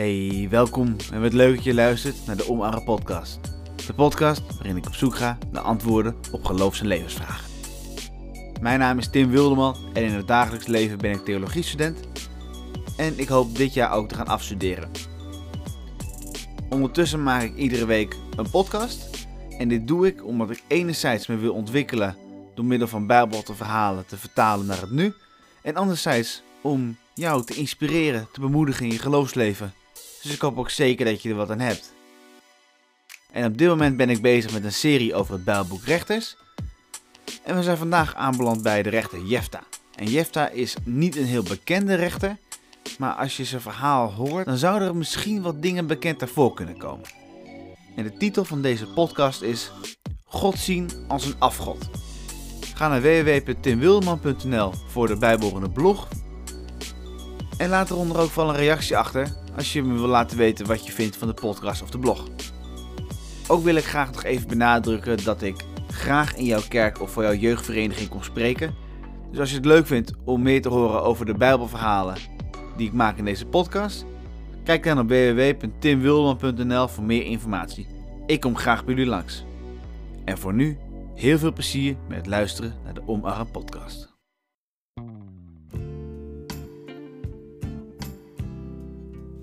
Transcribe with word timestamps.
Hey, 0.00 0.46
welkom 0.50 0.96
en 1.12 1.22
wat 1.22 1.32
leuk 1.32 1.54
dat 1.54 1.64
je 1.64 1.74
luistert 1.74 2.26
naar 2.26 2.36
de 2.36 2.48
Omarre 2.48 2.82
podcast. 2.82 3.40
De 3.86 3.94
podcast 3.94 4.42
waarin 4.56 4.76
ik 4.76 4.86
op 4.86 4.94
zoek 4.94 5.14
ga 5.14 5.38
naar 5.50 5.62
antwoorden 5.62 6.16
op 6.32 6.44
geloofs- 6.44 6.80
en 6.80 6.86
levensvragen. 6.86 7.50
Mijn 8.60 8.78
naam 8.78 8.98
is 8.98 9.10
Tim 9.10 9.30
Wilderman 9.30 9.76
en 9.92 10.04
in 10.04 10.12
het 10.12 10.26
dagelijks 10.26 10.66
leven 10.66 10.98
ben 10.98 11.10
ik 11.10 11.24
theologiestudent. 11.24 11.98
En 12.96 13.18
ik 13.18 13.28
hoop 13.28 13.56
dit 13.56 13.74
jaar 13.74 13.92
ook 13.92 14.08
te 14.08 14.14
gaan 14.14 14.26
afstuderen. 14.26 14.90
Ondertussen 16.70 17.22
maak 17.22 17.42
ik 17.42 17.56
iedere 17.56 17.86
week 17.86 18.16
een 18.36 18.50
podcast. 18.50 19.26
En 19.58 19.68
dit 19.68 19.88
doe 19.88 20.06
ik 20.06 20.26
omdat 20.26 20.50
ik 20.50 20.62
enerzijds 20.66 21.26
me 21.26 21.36
wil 21.36 21.54
ontwikkelen 21.54 22.16
door 22.54 22.64
middel 22.64 22.88
van 22.88 23.06
Bijbel 23.06 23.42
te 23.42 23.54
verhalen 23.54 24.06
te 24.06 24.16
vertalen 24.16 24.66
naar 24.66 24.80
het 24.80 24.90
nu. 24.90 25.14
En 25.62 25.76
anderzijds 25.76 26.42
om 26.60 26.96
jou 27.14 27.44
te 27.44 27.54
inspireren, 27.54 28.28
te 28.32 28.40
bemoedigen 28.40 28.86
in 28.86 28.92
je 28.92 28.98
geloofsleven. 28.98 29.72
Dus 30.22 30.32
ik 30.32 30.40
hoop 30.40 30.58
ook 30.58 30.70
zeker 30.70 31.04
dat 31.04 31.22
je 31.22 31.28
er 31.28 31.34
wat 31.34 31.50
aan 31.50 31.60
hebt. 31.60 31.92
En 33.30 33.44
op 33.44 33.58
dit 33.58 33.68
moment 33.68 33.96
ben 33.96 34.10
ik 34.10 34.22
bezig 34.22 34.52
met 34.52 34.64
een 34.64 34.72
serie 34.72 35.14
over 35.14 35.34
het 35.34 35.44
Bijbelboek 35.44 35.84
Rechters. 35.84 36.36
En 37.42 37.56
we 37.56 37.62
zijn 37.62 37.76
vandaag 37.76 38.14
aanbeland 38.14 38.62
bij 38.62 38.82
de 38.82 38.88
rechter 38.88 39.24
Jefta. 39.24 39.62
En 39.94 40.06
Jefta 40.06 40.48
is 40.48 40.76
niet 40.84 41.16
een 41.16 41.24
heel 41.24 41.42
bekende 41.42 41.94
rechter, 41.94 42.36
maar 42.98 43.12
als 43.12 43.36
je 43.36 43.44
zijn 43.44 43.60
verhaal 43.60 44.12
hoort, 44.12 44.46
dan 44.46 44.56
zouden 44.56 44.88
er 44.88 44.96
misschien 44.96 45.42
wat 45.42 45.62
dingen 45.62 45.86
bekend 45.86 46.18
daarvoor 46.18 46.54
kunnen 46.54 46.78
komen. 46.78 47.08
En 47.96 48.04
de 48.04 48.16
titel 48.16 48.44
van 48.44 48.62
deze 48.62 48.86
podcast 48.86 49.42
is 49.42 49.70
God 50.24 50.58
zien 50.58 50.90
als 51.08 51.24
een 51.24 51.34
afgod. 51.38 51.90
Ga 52.74 52.88
naar 52.88 53.02
www.timwilman.nl 53.02 54.72
voor 54.86 55.06
de 55.06 55.16
bijbehorende 55.16 55.70
blog. 55.70 56.08
En 57.56 57.68
laat 57.68 57.90
eronder 57.90 58.18
ook 58.18 58.34
wel 58.34 58.48
een 58.48 58.56
reactie 58.56 58.96
achter 58.96 59.39
als 59.56 59.72
je 59.72 59.82
me 59.82 59.94
wil 59.94 60.06
laten 60.06 60.36
weten 60.36 60.66
wat 60.66 60.86
je 60.86 60.92
vindt 60.92 61.16
van 61.16 61.28
de 61.28 61.34
podcast 61.34 61.82
of 61.82 61.90
de 61.90 61.98
blog. 61.98 62.28
Ook 63.48 63.62
wil 63.62 63.74
ik 63.74 63.84
graag 63.84 64.12
nog 64.12 64.24
even 64.24 64.48
benadrukken 64.48 65.24
dat 65.24 65.42
ik 65.42 65.64
graag 65.88 66.36
in 66.36 66.44
jouw 66.44 66.62
kerk 66.68 67.00
of 67.00 67.10
voor 67.10 67.22
jouw 67.22 67.34
jeugdvereniging 67.34 68.08
kom 68.08 68.22
spreken. 68.22 68.74
Dus 69.30 69.40
als 69.40 69.50
je 69.50 69.56
het 69.56 69.64
leuk 69.64 69.86
vindt 69.86 70.12
om 70.24 70.42
meer 70.42 70.62
te 70.62 70.68
horen 70.68 71.02
over 71.02 71.26
de 71.26 71.34
Bijbelverhalen 71.34 72.16
die 72.76 72.86
ik 72.86 72.92
maak 72.92 73.18
in 73.18 73.24
deze 73.24 73.46
podcast, 73.46 74.06
kijk 74.64 74.84
dan 74.84 74.98
op 74.98 75.08
www.timwilman.nl 75.08 76.88
voor 76.88 77.04
meer 77.04 77.24
informatie. 77.24 77.86
Ik 78.26 78.40
kom 78.40 78.56
graag 78.56 78.84
bij 78.84 78.94
jullie 78.94 79.10
langs. 79.10 79.44
En 80.24 80.38
voor 80.38 80.54
nu, 80.54 80.78
heel 81.14 81.38
veel 81.38 81.52
plezier 81.52 81.96
met 82.08 82.26
luisteren 82.26 82.74
naar 82.84 82.94
de 82.94 83.02
Omarm 83.06 83.50
podcast. 83.50 84.19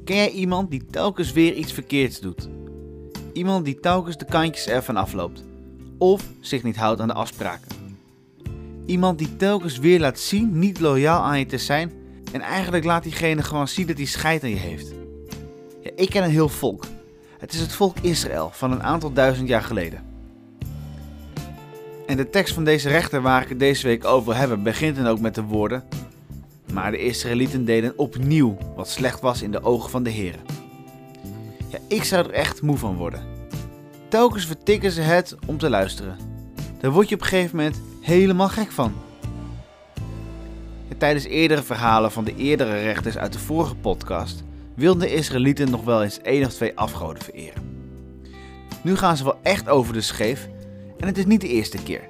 Ken 0.08 0.16
jij 0.16 0.32
iemand 0.32 0.72
die 0.72 0.86
telkens 0.86 1.32
weer 1.32 1.54
iets 1.54 1.74
verkeerds 1.74 2.20
doet? 2.20 2.50
Iemand 3.34 3.66
die 3.66 3.80
telkens 3.80 4.18
de 4.18 4.26
kantjes 4.26 4.68
ervan 4.68 4.98
afloopt 4.98 5.44
of 5.98 6.24
zich 6.40 6.64
niet 6.64 6.76
houdt 6.76 7.02
aan 7.02 7.08
de 7.08 7.14
afspraken. 7.14 7.72
Iemand 8.86 9.18
die 9.18 9.36
telkens 9.36 9.78
weer 9.78 10.00
laat 10.00 10.20
zien 10.20 10.60
niet 10.60 10.80
loyaal 10.80 11.24
aan 11.24 11.40
je 11.40 11.46
te 11.46 11.58
zijn 11.58 11.92
en 12.32 12.42
eigenlijk 12.42 12.84
laat 12.84 13.04
diegene 13.04 13.44
gewoon 13.44 13.68
zien 13.68 13.88
dat 13.88 13.98
hij 13.98 14.06
scheid 14.06 14.44
aan 14.44 14.50
je 14.50 14.56
heeft. 14.56 14.92
Ja, 15.82 15.92
ik 15.96 16.10
ken 16.10 16.24
een 16.24 16.30
heel 16.30 16.50
volk. 16.50 16.86
Het 17.38 17.54
is 17.54 17.60
het 17.60 17.74
volk 17.74 17.96
Israël 18.02 18.50
van 18.54 18.72
een 18.72 18.84
aantal 18.84 19.14
duizend 19.14 19.48
jaar 19.48 19.64
geleden. 19.64 20.04
En 22.06 22.18
de 22.18 22.30
tekst 22.30 22.54
van 22.54 22.64
deze 22.64 22.90
rechter 22.90 23.22
waar 23.22 23.42
ik 23.42 23.50
het 23.50 23.60
deze 23.60 23.88
week 23.88 24.06
over 24.06 24.36
hebben 24.36 24.64
begint 24.64 24.96
dan 24.96 25.08
ook 25.08 25.20
met 25.20 25.36
de 25.36 25.44
woorden: 25.44 25.84
Maar 26.74 26.92
de 26.92 26.98
Israëlieten 26.98 27.66
deden 27.66 27.98
opnieuw 27.98 28.58
wat 28.76 28.90
slecht 28.90 29.22
was 29.22 29.42
in 29.42 29.52
de 29.52 29.64
ogen 29.64 29.90
van 29.90 30.04
de 30.04 30.10
Heer. 30.10 30.36
Ja, 31.70 31.78
ik 31.88 32.04
zou 32.04 32.26
er 32.26 32.34
echt 32.34 32.62
moe 32.62 32.78
van 32.78 32.96
worden. 32.96 33.24
Telkens 34.10 34.46
vertikken 34.46 34.92
ze 34.92 35.02
het 35.02 35.36
om 35.46 35.58
te 35.58 35.70
luisteren. 35.70 36.18
Daar 36.80 36.92
word 36.92 37.10
je 37.10 37.16
op 37.16 37.22
een 37.22 37.28
gegeven 37.28 37.56
moment 37.56 37.82
helemaal 38.02 38.50
gek 38.50 38.72
van. 38.72 38.94
Tijdens 40.98 41.26
eerdere 41.26 41.64
verhalen 41.64 42.12
van 42.12 42.24
de 42.24 42.36
eerdere 42.36 42.80
rechters 42.80 43.18
uit 43.18 43.34
de 43.34 43.40
vorige 43.40 43.76
podcast 43.76 44.44
wilden 44.76 45.08
de 45.08 45.14
Israëlieten 45.14 45.70
nog 45.70 45.84
wel 45.84 46.04
eens 46.04 46.22
één 46.22 46.46
of 46.46 46.54
twee 46.54 46.78
afgoden 46.78 47.24
vereren. 47.24 47.62
Nu 48.84 48.96
gaan 48.96 49.18
ze 49.18 49.24
wel 49.24 49.40
echt 49.44 49.70
over 49.70 49.94
de 49.94 50.02
scheef 50.02 50.48
en 51.00 51.08
het 51.08 51.18
is 51.18 51.26
niet 51.26 51.42
de 51.42 51.48
eerste 51.48 51.84
keer. 51.84 52.02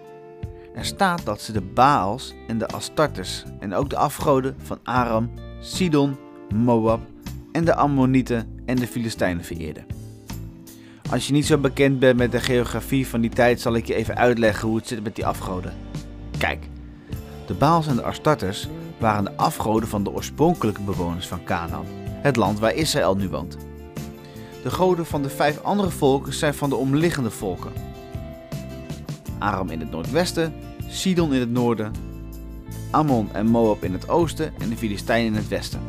Er 0.78 0.86
staat 0.86 1.26
dat 1.26 1.42
ze 1.42 1.52
de 1.52 1.62
Baals 1.62 2.34
en 2.48 2.58
de 2.58 2.68
Astartes 2.68 3.44
en 3.60 3.74
ook 3.74 3.90
de 3.90 3.98
afgoden 3.98 4.56
van 4.64 4.80
Aram, 4.84 5.32
Sidon, 5.60 6.18
Moab 6.56 7.02
en 7.52 7.66
de 7.66 7.76
Ammonieten 7.76 8.62
en 8.66 8.76
de 8.76 8.88
Filistijnen 8.88 9.44
vereerden. 9.44 9.86
Als 11.12 11.28
je 11.28 11.34
niet 11.34 11.46
zo 11.46 11.58
bekend 11.58 12.00
bent 12.00 12.18
met 12.18 12.32
de 12.32 12.40
geografie 12.40 13.08
van 13.08 13.22
die 13.22 13.30
tijd, 13.30 13.62
zal 13.62 13.76
ik 13.76 13.86
je 13.88 13.96
even 13.96 14.18
uitleggen 14.18 14.68
hoe 14.68 14.78
het 14.78 14.88
zit 14.88 15.04
met 15.04 15.16
die 15.16 15.26
afgoden. 15.26 15.74
Kijk, 16.38 16.70
de 17.46 17.54
Baals 17.54 17.88
en 17.88 17.96
de 17.96 18.04
Astartes 18.04 18.70
waren 18.98 19.24
de 19.24 19.38
afgoden 19.38 19.90
van 19.90 20.04
de 20.04 20.12
oorspronkelijke 20.12 20.82
bewoners 20.82 21.28
van 21.28 21.44
Canaan, 21.44 21.86
het 22.22 22.36
land 22.36 22.60
waar 22.60 22.76
Israël 22.76 23.16
nu 23.16 23.30
woont. 23.30 23.58
De 24.64 24.70
goden 24.70 25.06
van 25.06 25.22
de 25.22 25.30
vijf 25.30 25.62
andere 25.62 25.90
volken 25.90 26.34
zijn 26.34 26.54
van 26.54 26.70
de 26.70 26.76
omliggende 26.76 27.32
volken. 27.32 27.72
Aram 29.40 29.70
in 29.70 29.80
het 29.80 29.92
noordwesten, 29.92 30.54
Sidon 30.90 31.34
in 31.34 31.40
het 31.40 31.52
noorden, 31.52 31.92
Ammon 32.92 33.30
en 33.34 33.46
Moab 33.46 33.84
in 33.84 33.94
het 33.94 34.10
oosten 34.10 34.54
en 34.58 34.70
de 34.70 34.78
Filistijnen 34.78 35.28
in 35.28 35.36
het 35.36 35.48
westen. 35.48 35.80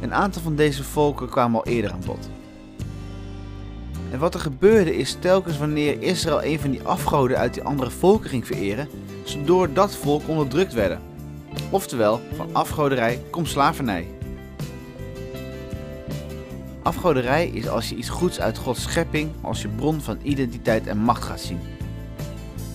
Een 0.00 0.14
aantal 0.14 0.42
van 0.42 0.56
deze 0.56 0.84
volken 0.84 1.28
kwamen 1.28 1.58
al 1.60 1.66
eerder 1.66 1.92
aan 1.92 2.02
bod. 2.06 2.30
En 4.10 4.18
wat 4.18 4.34
er 4.34 4.40
gebeurde 4.40 4.96
is 4.96 5.16
telkens 5.20 5.58
wanneer 5.58 6.02
Israël 6.02 6.44
een 6.44 6.60
van 6.60 6.70
die 6.70 6.82
afgoden 6.82 7.36
uit 7.36 7.54
die 7.54 7.62
andere 7.62 7.90
volken 7.90 8.30
ging 8.30 8.46
vereren, 8.46 8.88
ze 9.24 9.70
dat 9.72 9.96
volk 9.96 10.28
onderdrukt 10.28 10.72
werden. 10.72 11.00
Oftewel, 11.70 12.20
van 12.36 12.48
afgoderij 12.52 13.22
komt 13.30 13.48
slavernij. 13.48 14.06
Afgoderij 16.82 17.48
is 17.48 17.68
als 17.68 17.88
je 17.88 17.96
iets 17.96 18.08
goeds 18.08 18.40
uit 18.40 18.58
Gods 18.58 18.82
schepping 18.82 19.30
als 19.40 19.62
je 19.62 19.68
bron 19.68 20.00
van 20.00 20.18
identiteit 20.22 20.86
en 20.86 20.98
macht 20.98 21.22
gaat 21.22 21.40
zien. 21.40 21.75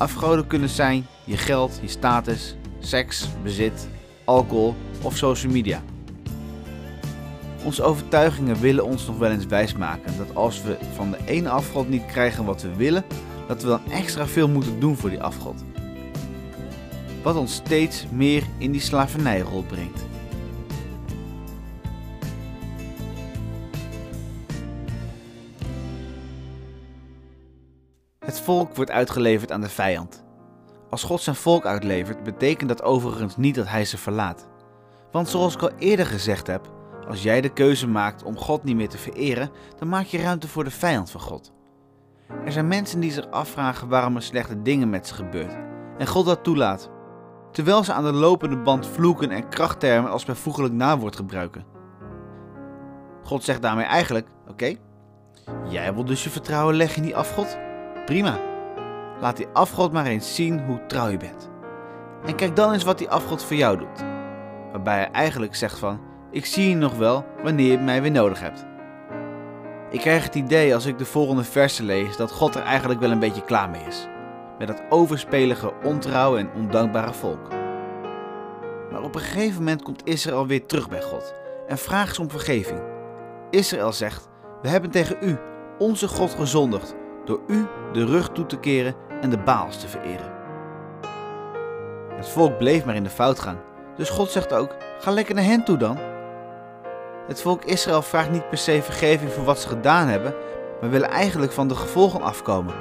Afgoden 0.02 0.48
kunnen 0.48 0.70
zijn 0.70 1.06
je 1.24 1.38
geld, 1.38 1.80
je 1.82 1.88
status, 1.88 2.56
seks, 2.80 3.28
bezit, 3.44 3.88
alcohol 4.26 4.76
of 5.02 5.18
social 5.18 5.52
media. 5.52 5.84
Onze 7.64 7.84
overtuigingen 7.84 8.60
willen 8.60 8.86
ons 8.86 9.08
nog 9.08 9.18
wel 9.18 9.32
eens 9.32 9.46
wijsmaken 9.46 10.18
dat 10.18 10.36
als 10.36 10.64
we 10.64 10.78
van 10.96 11.12
de 11.12 11.18
ene 11.26 11.50
afgod 11.50 11.90
niet 11.90 12.06
krijgen 12.06 12.46
wat 12.46 12.62
we 12.62 12.76
willen, 12.76 13.04
dat 13.48 13.62
we 13.62 13.68
dan 13.68 13.92
extra 13.92 14.28
veel 14.28 14.48
moeten 14.48 14.80
doen 14.80 14.98
voor 14.98 15.10
die 15.10 15.22
afgod. 15.22 15.64
Wat 17.24 17.36
ons 17.36 17.54
steeds 17.54 18.06
meer 18.12 18.44
in 18.58 18.72
die 18.72 18.82
slavernijrol 18.82 19.64
brengt. 19.64 20.06
Het 28.32 28.40
volk 28.40 28.76
wordt 28.76 28.92
uitgeleverd 28.92 29.52
aan 29.52 29.62
de 29.62 29.70
vijand. 29.70 30.24
Als 30.90 31.04
God 31.04 31.22
zijn 31.22 31.36
volk 31.36 31.66
uitlevert, 31.66 32.24
betekent 32.24 32.70
dat 32.70 32.84
overigens 32.84 33.38
niet 33.38 33.56
dat 33.56 33.68
hij 33.68 33.86
ze 33.86 33.98
verlaat. 33.98 34.48
Want 35.12 35.30
zoals 35.30 35.54
ik 35.54 35.62
al 35.62 35.72
eerder 35.78 36.06
gezegd 36.06 36.48
heb, 36.48 36.72
als 37.08 37.24
jij 37.24 37.42
de 37.42 37.50
keuze 37.50 37.88
maakt 37.88 38.24
om 38.24 38.38
God 38.38 38.64
niet 38.64 38.76
meer 38.76 38.90
te 38.90 38.98
vereren, 38.98 39.52
dan 39.80 39.90
maak 39.90 40.06
je 40.06 40.22
ruimte 40.22 40.48
voor 40.48 40.64
de 40.64 40.72
vijand 40.72 41.12
van 41.12 41.22
God. 41.22 41.54
Er 42.46 42.52
zijn 42.52 42.68
mensen 42.68 43.00
die 43.00 43.12
zich 43.12 43.32
afvragen 43.32 43.88
waarom 43.88 44.16
er 44.16 44.22
slechte 44.22 44.62
dingen 44.62 44.90
met 44.90 45.08
ze 45.08 45.14
gebeuren 45.14 45.66
en 45.98 46.08
God 46.08 46.26
dat 46.26 46.44
toelaat, 46.44 46.90
terwijl 47.52 47.84
ze 47.84 47.94
aan 47.94 48.04
de 48.04 48.14
lopende 48.14 48.58
band 48.58 48.88
vloeken 48.88 49.32
en 49.32 49.50
krachttermen 49.50 50.12
als 50.12 50.26
bijvoeglijk 50.26 50.74
naamwoord 50.74 51.16
gebruiken. 51.16 51.66
God 53.24 53.44
zegt 53.44 53.62
daarmee 53.62 53.86
eigenlijk: 53.86 54.28
Oké, 54.48 54.76
jij 55.70 55.94
wilt 55.94 56.08
dus 56.08 56.24
je 56.24 56.30
vertrouwen 56.30 56.76
leggen 56.76 56.98
in 56.98 57.04
die 57.04 57.16
afgod? 57.16 57.58
Prima. 58.12 58.40
Laat 59.20 59.38
die 59.38 59.48
afgod 59.54 59.92
maar 59.92 60.06
eens 60.06 60.36
zien 60.36 60.66
hoe 60.66 60.86
trouw 60.86 61.08
je 61.08 61.18
bent. 61.18 61.50
En 62.26 62.36
kijk 62.36 62.56
dan 62.56 62.74
eens 62.74 62.84
wat 62.84 62.98
die 62.98 63.10
afgod 63.10 63.44
voor 63.44 63.56
jou 63.56 63.78
doet. 63.78 64.04
Waarbij 64.72 64.96
hij 64.96 65.12
eigenlijk 65.12 65.56
zegt 65.56 65.80
van, 65.80 66.00
ik 66.32 66.46
zie 66.46 66.70
je 66.70 66.76
nog 66.76 66.98
wel 66.98 67.26
wanneer 67.44 67.72
je 67.72 67.78
mij 67.78 68.02
weer 68.02 68.12
nodig 68.12 68.40
hebt. 68.40 68.66
Ik 69.90 70.00
krijg 70.00 70.24
het 70.24 70.36
idee 70.36 70.74
als 70.74 70.86
ik 70.86 70.98
de 70.98 71.06
volgende 71.06 71.44
versen 71.44 71.86
lees 71.86 72.18
dat 72.18 72.32
God 72.32 72.56
er 72.56 72.64
eigenlijk 72.64 73.00
wel 73.00 73.12
een 73.12 73.20
beetje 73.20 73.46
klaar 73.46 73.70
mee 73.70 73.86
is. 73.88 74.08
Met 74.58 74.68
dat 74.68 74.84
overspelige, 74.90 75.74
ontrouwe 75.84 76.40
en 76.40 76.54
ondankbare 76.56 77.14
volk. 77.14 77.48
Maar 78.92 79.02
op 79.02 79.16
een 79.16 79.22
gegeven 79.22 79.58
moment 79.58 79.82
komt 79.82 80.08
Israël 80.08 80.48
weer 80.48 80.66
terug 80.66 80.90
bij 80.90 81.02
God 81.02 81.34
en 81.68 81.78
vraagt 81.78 82.16
ze 82.16 82.22
om 82.22 82.30
vergeving. 82.30 82.82
Israël 83.50 83.92
zegt, 83.92 84.30
we 84.62 84.68
hebben 84.68 84.92
tegen 84.92 85.18
u, 85.22 85.38
onze 85.78 86.08
God, 86.08 86.34
gezondigd 86.34 87.00
door 87.26 87.40
u 87.48 87.68
de 87.94 88.06
rug 88.06 88.30
toe 88.30 88.46
te 88.46 88.58
keren 88.58 88.96
en 89.22 89.30
de 89.30 89.38
Baals 89.38 89.80
te 89.80 89.88
vereren. 89.88 90.32
Het 92.16 92.30
volk 92.30 92.58
bleef 92.58 92.86
maar 92.86 92.96
in 92.96 93.04
de 93.04 93.10
fout 93.10 93.40
gaan, 93.40 93.60
dus 93.96 94.10
God 94.10 94.30
zegt 94.30 94.54
ook: 94.54 94.76
ga 95.00 95.12
lekker 95.12 95.36
naar 95.36 95.44
hen 95.44 95.64
toe 95.64 95.78
dan. 95.78 95.98
Het 97.28 97.42
volk 97.42 97.64
Israël 97.64 98.02
vraagt 98.02 98.32
niet 98.32 98.50
per 98.50 98.58
se 98.58 98.82
vergeving 98.82 99.32
voor 99.32 99.44
wat 99.44 99.60
ze 99.60 99.68
gedaan 99.68 100.08
hebben, 100.08 100.34
maar 100.82 100.90
willen 100.90 101.10
eigenlijk 101.10 101.52
van 101.52 101.68
de 101.68 101.76
gevolgen 101.76 102.22
afkomen. 102.22 102.76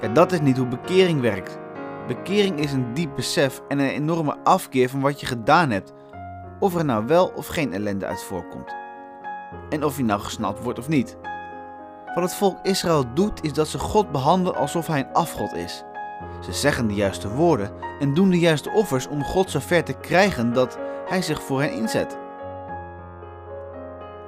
Ja, 0.00 0.08
dat 0.08 0.32
is 0.32 0.40
niet 0.40 0.56
hoe 0.56 0.66
bekering 0.66 1.20
werkt. 1.20 1.58
Bekering 2.06 2.58
is 2.60 2.72
een 2.72 2.94
diep 2.94 3.16
besef 3.16 3.62
en 3.68 3.78
een 3.78 3.88
enorme 3.88 4.36
afkeer 4.44 4.88
van 4.88 5.00
wat 5.00 5.20
je 5.20 5.26
gedaan 5.26 5.70
hebt, 5.70 5.92
of 6.60 6.74
er 6.74 6.84
nou 6.84 7.06
wel 7.06 7.32
of 7.34 7.46
geen 7.46 7.72
ellende 7.72 8.06
uit 8.06 8.22
voorkomt. 8.22 8.74
En 9.68 9.84
of 9.84 9.96
je 9.96 10.04
nou 10.04 10.20
gesnapt 10.20 10.62
wordt 10.62 10.78
of 10.78 10.88
niet. 10.88 11.16
Wat 12.18 12.28
het 12.28 12.38
volk 12.38 12.58
Israël 12.62 13.04
doet 13.14 13.44
is 13.44 13.52
dat 13.52 13.68
ze 13.68 13.78
God 13.78 14.12
behandelen 14.12 14.60
alsof 14.60 14.86
hij 14.86 14.98
een 14.98 15.12
afgod 15.12 15.54
is. 15.54 15.84
Ze 16.40 16.52
zeggen 16.52 16.88
de 16.88 16.94
juiste 16.94 17.28
woorden 17.28 17.70
en 18.00 18.14
doen 18.14 18.30
de 18.30 18.38
juiste 18.38 18.70
offers 18.70 19.08
om 19.08 19.24
God 19.24 19.50
zover 19.50 19.84
te 19.84 19.92
krijgen 19.92 20.52
dat 20.52 20.78
hij 21.06 21.22
zich 21.22 21.42
voor 21.42 21.60
hen 21.60 21.72
inzet. 21.72 22.18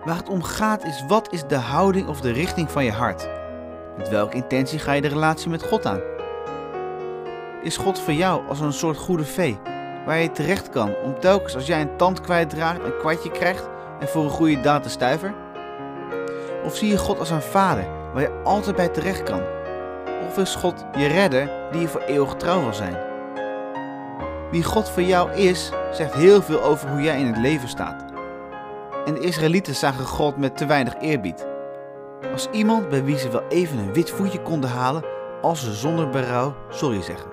Waar 0.04 0.16
het 0.16 0.28
om 0.28 0.42
gaat 0.42 0.84
is 0.84 1.04
wat 1.08 1.32
is 1.32 1.42
de 1.46 1.56
houding 1.56 2.08
of 2.08 2.20
de 2.20 2.32
richting 2.32 2.70
van 2.70 2.84
je 2.84 2.92
hart? 2.92 3.28
Met 3.96 4.08
welke 4.08 4.36
intentie 4.36 4.78
ga 4.78 4.92
je 4.92 5.02
de 5.02 5.08
relatie 5.08 5.50
met 5.50 5.66
God 5.66 5.86
aan? 5.86 6.00
Is 7.62 7.76
God 7.76 8.00
voor 8.00 8.14
jou 8.14 8.48
als 8.48 8.60
een 8.60 8.72
soort 8.72 8.98
goede 8.98 9.24
vee, 9.24 9.58
waar 10.06 10.18
je 10.18 10.32
terecht 10.32 10.68
kan 10.68 10.94
om 11.04 11.20
telkens 11.20 11.54
als 11.54 11.66
jij 11.66 11.80
een 11.80 11.96
tand 11.96 12.20
kwijtraakt 12.20 12.84
een 12.84 12.98
kwartje 12.98 13.30
krijgt 13.30 13.68
en 14.00 14.08
voor 14.08 14.24
een 14.24 14.30
goede 14.30 14.60
daad 14.60 14.84
een 14.84 14.90
stuiver? 14.90 15.34
Of 16.64 16.76
zie 16.76 16.88
je 16.88 16.98
God 16.98 17.18
als 17.18 17.30
een 17.30 17.42
vader 17.42 17.84
waar 18.12 18.22
je 18.22 18.42
altijd 18.44 18.76
bij 18.76 18.88
terecht 18.88 19.22
kan? 19.22 19.42
Of 20.28 20.38
is 20.38 20.54
God 20.54 20.84
je 20.98 21.06
redder 21.06 21.50
die 21.70 21.80
je 21.80 21.88
voor 21.88 22.00
eeuwig 22.00 22.34
trouw 22.34 22.60
wil 22.60 22.74
zijn? 22.74 22.96
Wie 24.50 24.64
God 24.64 24.90
voor 24.90 25.02
jou 25.02 25.32
is, 25.32 25.72
zegt 25.92 26.14
heel 26.14 26.42
veel 26.42 26.62
over 26.62 26.88
hoe 26.88 27.00
jij 27.00 27.18
in 27.18 27.26
het 27.26 27.36
leven 27.36 27.68
staat. 27.68 28.04
En 29.04 29.14
de 29.14 29.20
Israëlieten 29.20 29.74
zagen 29.74 30.04
God 30.04 30.36
met 30.36 30.56
te 30.56 30.66
weinig 30.66 30.94
eerbied. 31.00 31.46
Als 32.32 32.48
iemand 32.50 32.88
bij 32.88 33.04
wie 33.04 33.18
ze 33.18 33.30
wel 33.30 33.42
even 33.48 33.78
een 33.78 33.92
wit 33.92 34.10
voetje 34.10 34.42
konden 34.42 34.70
halen 34.70 35.04
als 35.42 35.64
ze 35.64 35.72
zonder 35.72 36.08
berouw 36.08 36.54
sorry 36.68 37.02
zeggen. 37.02 37.30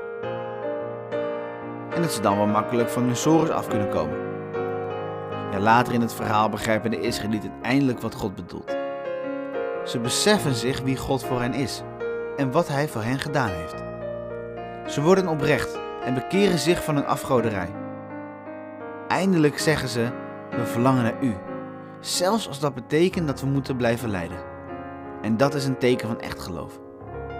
En 1.89 2.01
dat 2.01 2.11
ze 2.11 2.21
dan 2.21 2.37
wel 2.37 2.47
makkelijk 2.47 2.89
van 2.89 3.03
hun 3.03 3.15
sores 3.15 3.49
af 3.49 3.67
kunnen 3.67 3.89
komen. 3.89 4.17
Ja, 5.51 5.59
later 5.59 5.93
in 5.93 6.01
het 6.01 6.13
verhaal 6.13 6.49
begrijpen 6.49 6.91
de 6.91 7.01
Israëlieten 7.01 7.51
eindelijk 7.61 8.01
wat 8.01 8.15
God 8.15 8.35
bedoelt. 8.35 8.76
Ze 9.87 9.99
beseffen 9.99 10.55
zich 10.55 10.81
wie 10.81 10.97
God 10.97 11.23
voor 11.23 11.41
hen 11.41 11.53
is 11.53 11.81
en 12.37 12.51
wat 12.51 12.67
Hij 12.67 12.87
voor 12.87 13.01
hen 13.01 13.19
gedaan 13.19 13.49
heeft. 13.49 13.83
Ze 14.93 15.01
worden 15.01 15.27
oprecht 15.27 15.79
en 16.03 16.13
bekeren 16.13 16.59
zich 16.59 16.83
van 16.83 16.95
hun 16.95 17.05
afgoderij. 17.05 17.69
Eindelijk 19.07 19.59
zeggen 19.59 19.89
ze: 19.89 20.09
We 20.49 20.65
verlangen 20.65 21.03
naar 21.03 21.23
U, 21.23 21.35
zelfs 21.99 22.47
als 22.47 22.59
dat 22.59 22.73
betekent 22.73 23.27
dat 23.27 23.41
we 23.41 23.47
moeten 23.47 23.77
blijven 23.77 24.09
lijden. 24.09 24.37
En 25.21 25.37
dat 25.37 25.53
is 25.53 25.65
een 25.65 25.77
teken 25.77 26.07
van 26.07 26.19
echt 26.19 26.39
geloof. 26.39 26.79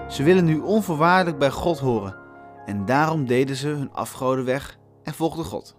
Ze 0.08 0.24
willen 0.24 0.46
nu 0.46 0.60
onvoorwaardelijk 0.60 1.38
bij 1.38 1.52
God 1.52 1.80
horen 1.80 2.16
en 2.66 2.86
daarom 2.86 3.26
deden 3.26 3.56
ze 3.56 3.68
hun 3.68 3.94
afgoden 3.94 4.46
weg 4.46 4.78
en 5.04 5.14
volgden 5.14 5.46
God. 5.46 5.76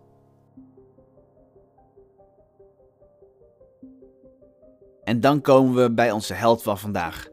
En 5.09 5.21
dan 5.21 5.41
komen 5.41 5.83
we 5.83 5.91
bij 5.91 6.11
onze 6.11 6.35
held 6.35 6.63
van 6.63 6.79
vandaag. 6.79 7.29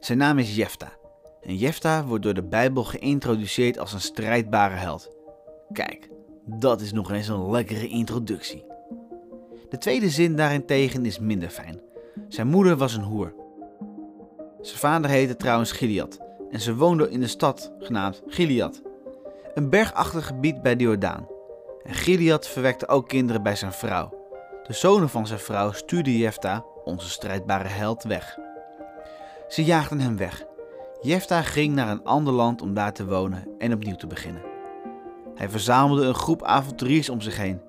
Zijn 0.00 0.18
naam 0.18 0.38
is 0.38 0.56
Jefta. 0.56 0.92
En 1.40 1.56
Jefta 1.56 2.04
wordt 2.04 2.24
door 2.24 2.34
de 2.34 2.42
Bijbel 2.42 2.84
geïntroduceerd 2.84 3.78
als 3.78 3.92
een 3.92 4.00
strijdbare 4.00 4.74
held. 4.74 5.10
Kijk, 5.72 6.08
dat 6.46 6.80
is 6.80 6.92
nog 6.92 7.10
eens 7.10 7.28
een 7.28 7.50
lekkere 7.50 7.88
introductie. 7.88 8.64
De 9.68 9.78
tweede 9.78 10.10
zin 10.10 10.36
daarentegen 10.36 11.06
is 11.06 11.18
minder 11.18 11.48
fijn. 11.48 11.80
Zijn 12.28 12.46
moeder 12.46 12.76
was 12.76 12.94
een 12.94 13.02
hoer. 13.02 13.34
Zijn 14.60 14.78
vader 14.78 15.10
heette 15.10 15.36
trouwens 15.36 15.72
Gilead 15.72 16.20
en 16.50 16.60
ze 16.60 16.74
woonde 16.74 17.10
in 17.10 17.20
de 17.20 17.26
stad 17.26 17.72
genaamd 17.78 18.22
Gilead, 18.26 18.82
een 19.54 19.70
bergachtig 19.70 20.26
gebied 20.26 20.62
bij 20.62 20.76
de 20.76 20.84
Jordaan. 20.84 21.26
En 21.82 21.94
Gilead 21.94 22.48
verwekte 22.48 22.88
ook 22.88 23.08
kinderen 23.08 23.42
bij 23.42 23.56
zijn 23.56 23.72
vrouw. 23.72 24.20
De 24.62 24.72
zonen 24.72 25.08
van 25.08 25.26
zijn 25.26 25.38
vrouw 25.38 25.72
stuurde 25.72 26.18
Jefta, 26.18 26.64
onze 26.84 27.10
strijdbare 27.10 27.68
held, 27.68 28.02
weg. 28.02 28.38
Ze 29.48 29.64
jaagden 29.64 30.00
hem 30.00 30.16
weg. 30.16 30.44
Jefta 31.00 31.42
ging 31.42 31.74
naar 31.74 31.88
een 31.88 32.04
ander 32.04 32.32
land 32.32 32.62
om 32.62 32.74
daar 32.74 32.92
te 32.92 33.06
wonen 33.06 33.48
en 33.58 33.72
opnieuw 33.72 33.96
te 33.96 34.06
beginnen. 34.06 34.42
Hij 35.34 35.48
verzamelde 35.48 36.04
een 36.04 36.14
groep 36.14 36.42
avonturiers 36.42 37.08
om 37.08 37.20
zich 37.20 37.36
heen. 37.36 37.60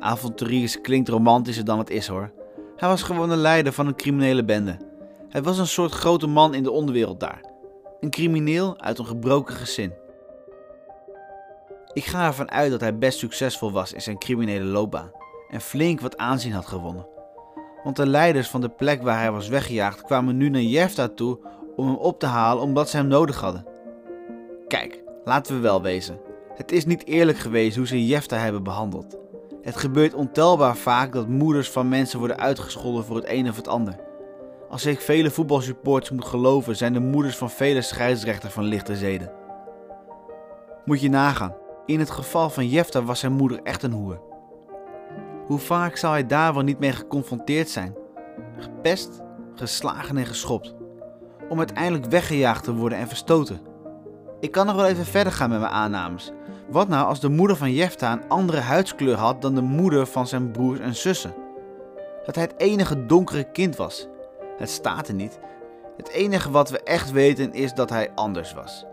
Avonturiers 0.00 0.80
klinkt 0.80 1.08
romantischer 1.08 1.64
dan 1.64 1.78
het 1.78 1.90
is 1.90 2.06
hoor. 2.06 2.30
Hij 2.76 2.88
was 2.88 3.02
gewoon 3.02 3.30
een 3.30 3.38
leider 3.38 3.72
van 3.72 3.86
een 3.86 3.96
criminele 3.96 4.44
bende. 4.44 4.76
Hij 5.28 5.42
was 5.42 5.58
een 5.58 5.66
soort 5.66 5.92
grote 5.92 6.26
man 6.26 6.54
in 6.54 6.62
de 6.62 6.70
onderwereld 6.70 7.20
daar. 7.20 7.40
Een 8.00 8.10
crimineel 8.10 8.80
uit 8.80 8.98
een 8.98 9.06
gebroken 9.06 9.54
gezin. 9.54 9.92
Ik 11.92 12.04
ga 12.04 12.26
ervan 12.26 12.50
uit 12.50 12.70
dat 12.70 12.80
hij 12.80 12.98
best 12.98 13.18
succesvol 13.18 13.72
was 13.72 13.92
in 13.92 14.02
zijn 14.02 14.18
criminele 14.18 14.64
loopbaan 14.64 15.10
en 15.50 15.60
flink 15.60 16.00
wat 16.00 16.16
aanzien 16.16 16.52
had 16.52 16.66
gewonnen. 16.66 17.15
Want 17.86 17.98
de 17.98 18.06
leiders 18.06 18.48
van 18.48 18.60
de 18.60 18.68
plek 18.68 19.02
waar 19.02 19.18
hij 19.18 19.30
was 19.32 19.48
weggejaagd 19.48 20.02
kwamen 20.02 20.36
nu 20.36 20.48
naar 20.48 20.60
Jefta 20.60 21.08
toe 21.08 21.38
om 21.76 21.86
hem 21.86 21.96
op 21.96 22.18
te 22.18 22.26
halen 22.26 22.62
omdat 22.62 22.88
ze 22.88 22.96
hem 22.96 23.06
nodig 23.06 23.40
hadden. 23.40 23.66
Kijk, 24.68 25.02
laten 25.24 25.54
we 25.54 25.60
wel 25.60 25.82
wezen. 25.82 26.20
Het 26.54 26.72
is 26.72 26.84
niet 26.84 27.06
eerlijk 27.06 27.38
geweest 27.38 27.76
hoe 27.76 27.86
ze 27.86 28.06
Jefta 28.06 28.36
hebben 28.36 28.62
behandeld. 28.62 29.16
Het 29.62 29.76
gebeurt 29.76 30.14
ontelbaar 30.14 30.76
vaak 30.76 31.12
dat 31.12 31.28
moeders 31.28 31.70
van 31.70 31.88
mensen 31.88 32.18
worden 32.18 32.38
uitgescholden 32.38 33.04
voor 33.04 33.16
het 33.16 33.28
een 33.28 33.48
of 33.48 33.56
het 33.56 33.68
ander. 33.68 33.96
Als 34.68 34.86
ik 34.86 35.00
vele 35.00 35.30
voetbalsupporters 35.30 36.10
moet 36.10 36.24
geloven, 36.24 36.76
zijn 36.76 36.92
de 36.92 37.00
moeders 37.00 37.36
van 37.36 37.50
vele 37.50 37.82
scheidsrechters 37.82 38.52
van 38.52 38.64
lichte 38.64 38.96
zeden. 38.96 39.32
Moet 40.84 41.00
je 41.00 41.08
nagaan, 41.08 41.54
in 41.84 41.98
het 41.98 42.10
geval 42.10 42.50
van 42.50 42.68
Jefta 42.68 43.02
was 43.02 43.20
zijn 43.20 43.32
moeder 43.32 43.60
echt 43.62 43.82
een 43.82 43.92
hoer. 43.92 44.20
Hoe 45.46 45.58
vaak 45.58 45.96
zou 45.96 46.12
hij 46.12 46.26
daar 46.26 46.54
wel 46.54 46.62
niet 46.62 46.78
mee 46.78 46.92
geconfronteerd 46.92 47.68
zijn? 47.68 47.96
Gepest, 48.58 49.22
geslagen 49.54 50.16
en 50.16 50.26
geschopt. 50.26 50.74
Om 51.48 51.58
uiteindelijk 51.58 52.04
weggejaagd 52.04 52.64
te 52.64 52.74
worden 52.74 52.98
en 52.98 53.08
verstoten. 53.08 53.60
Ik 54.40 54.50
kan 54.50 54.66
nog 54.66 54.74
wel 54.74 54.86
even 54.86 55.04
verder 55.04 55.32
gaan 55.32 55.50
met 55.50 55.60
mijn 55.60 55.72
aannames. 55.72 56.32
Wat 56.70 56.88
nou 56.88 57.06
als 57.06 57.20
de 57.20 57.28
moeder 57.28 57.56
van 57.56 57.72
Jefta 57.72 58.12
een 58.12 58.28
andere 58.28 58.60
huidskleur 58.60 59.16
had 59.16 59.42
dan 59.42 59.54
de 59.54 59.60
moeder 59.60 60.06
van 60.06 60.26
zijn 60.26 60.50
broers 60.50 60.78
en 60.78 60.94
zussen? 60.94 61.34
Dat 62.24 62.34
hij 62.34 62.44
het 62.44 62.54
enige 62.56 63.06
donkere 63.06 63.50
kind 63.50 63.76
was. 63.76 64.08
Het 64.58 64.70
staat 64.70 65.08
er 65.08 65.14
niet. 65.14 65.38
Het 65.96 66.08
enige 66.08 66.50
wat 66.50 66.70
we 66.70 66.82
echt 66.82 67.10
weten 67.10 67.52
is 67.52 67.74
dat 67.74 67.90
hij 67.90 68.10
anders 68.14 68.54
was. 68.54 68.84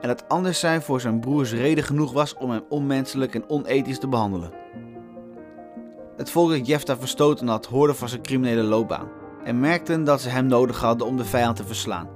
En 0.00 0.08
dat 0.08 0.28
anders 0.28 0.60
zijn 0.60 0.82
voor 0.82 1.00
zijn 1.00 1.20
broers 1.20 1.52
reden 1.52 1.84
genoeg 1.84 2.12
was 2.12 2.34
om 2.34 2.50
hem 2.50 2.64
onmenselijk 2.68 3.34
en 3.34 3.48
onethisch 3.48 3.98
te 3.98 4.08
behandelen. 4.08 4.52
Het 6.20 6.30
volk 6.30 6.50
dat 6.50 6.66
Jefta 6.66 6.96
verstoten 6.96 7.48
had 7.48 7.66
hoorde 7.66 7.94
van 7.94 8.08
zijn 8.08 8.22
criminele 8.22 8.62
loopbaan 8.62 9.08
en 9.44 9.60
merkten 9.60 10.04
dat 10.04 10.20
ze 10.20 10.28
hem 10.28 10.46
nodig 10.46 10.80
hadden 10.80 11.06
om 11.06 11.16
de 11.16 11.24
vijand 11.24 11.56
te 11.56 11.64
verslaan. 11.64 12.08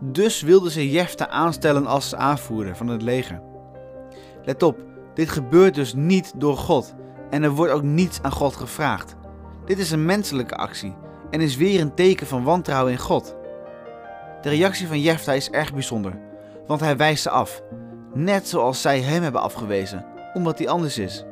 Dus 0.00 0.40
wilden 0.40 0.70
ze 0.70 0.90
Jefta 0.90 1.28
aanstellen 1.28 1.86
als 1.86 2.14
aanvoerder 2.14 2.76
van 2.76 2.88
het 2.88 3.02
leger. 3.02 3.42
Let 4.44 4.62
op, 4.62 4.78
dit 5.14 5.28
gebeurt 5.28 5.74
dus 5.74 5.94
niet 5.94 6.32
door 6.36 6.56
God 6.56 6.94
en 7.30 7.42
er 7.42 7.50
wordt 7.50 7.72
ook 7.72 7.82
niets 7.82 8.22
aan 8.22 8.32
God 8.32 8.56
gevraagd. 8.56 9.16
Dit 9.64 9.78
is 9.78 9.90
een 9.90 10.04
menselijke 10.04 10.56
actie 10.56 10.94
en 11.30 11.40
is 11.40 11.56
weer 11.56 11.80
een 11.80 11.94
teken 11.94 12.26
van 12.26 12.44
wantrouwen 12.44 12.92
in 12.92 12.98
God. 12.98 13.36
De 14.40 14.48
reactie 14.48 14.86
van 14.86 15.00
Jefta 15.00 15.32
is 15.32 15.50
erg 15.50 15.72
bijzonder, 15.72 16.18
want 16.66 16.80
hij 16.80 16.96
wijst 16.96 17.22
ze 17.22 17.30
af, 17.30 17.62
net 18.14 18.48
zoals 18.48 18.80
zij 18.80 19.00
hem 19.00 19.22
hebben 19.22 19.42
afgewezen, 19.42 20.06
omdat 20.34 20.58
hij 20.58 20.68
anders 20.68 20.98
is. 20.98 21.24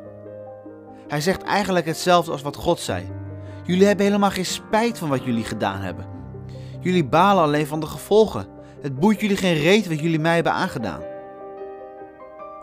Hij 1.11 1.21
zegt 1.21 1.43
eigenlijk 1.43 1.87
hetzelfde 1.87 2.33
als 2.33 2.43
wat 2.43 2.57
God 2.57 2.81
zei. 2.81 3.09
Jullie 3.65 3.87
hebben 3.87 4.05
helemaal 4.05 4.31
geen 4.31 4.47
spijt 4.47 4.99
van 4.99 5.09
wat 5.09 5.25
jullie 5.25 5.45
gedaan 5.45 5.81
hebben. 5.81 6.07
Jullie 6.81 7.05
balen 7.05 7.43
alleen 7.43 7.67
van 7.67 7.81
de 7.81 7.87
gevolgen. 7.87 8.47
Het 8.81 8.99
boeit 8.99 9.21
jullie 9.21 9.37
geen 9.37 9.55
reet 9.55 9.89
wat 9.89 10.01
jullie 10.01 10.19
mij 10.19 10.35
hebben 10.35 10.53
aangedaan. 10.53 11.01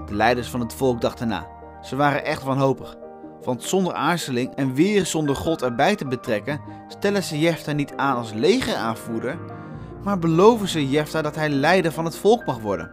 De 0.06 0.16
leiders 0.16 0.48
van 0.48 0.60
het 0.60 0.74
volk 0.74 1.02
dachten 1.02 1.28
na. 1.28 1.48
Ze 1.82 1.96
waren 1.96 2.26
echt 2.26 2.44
wanhopig. 2.44 2.96
Want 3.42 3.64
zonder 3.64 3.94
aarzeling 3.94 4.56
en 4.56 4.74
weer 4.74 5.06
zonder 5.06 5.36
God 5.36 5.62
erbij 5.62 5.96
te 5.96 6.08
betrekken, 6.08 6.62
stellen 6.88 7.24
ze 7.24 7.40
Jefta 7.40 7.72
niet 7.72 7.94
aan 7.96 8.18
als 8.18 8.34
legeraanvoerder, 8.34 9.38
maar 10.04 10.20
beloven 10.20 10.68
ze 10.68 10.90
Jefta 10.90 11.22
dat 11.22 11.36
hij 11.36 11.50
leider 11.50 11.92
van 11.92 12.06
het 12.06 12.16
volk 12.16 12.46
mag 12.46 12.60
worden. 12.60 12.92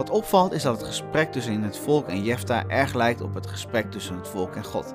Wat 0.00 0.10
opvalt 0.10 0.52
is 0.52 0.62
dat 0.62 0.76
het 0.76 0.86
gesprek 0.86 1.32
tussen 1.32 1.62
het 1.62 1.78
volk 1.78 2.08
en 2.08 2.22
Jefta 2.22 2.64
erg 2.66 2.94
lijkt 2.94 3.20
op 3.20 3.34
het 3.34 3.46
gesprek 3.46 3.90
tussen 3.90 4.16
het 4.16 4.28
volk 4.28 4.54
en 4.54 4.64
God. 4.64 4.94